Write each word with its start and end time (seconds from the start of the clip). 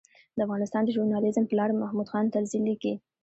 د 0.35 0.39
افغانستان 0.45 0.81
د 0.83 0.89
ژورنالېزم 0.95 1.43
پلار 1.51 1.69
محمود 1.81 2.07
خان 2.11 2.25
طرزي 2.33 2.59
لیکي. 2.67 2.93